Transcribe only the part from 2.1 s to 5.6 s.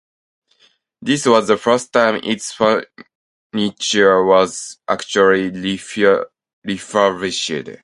its furniture was actually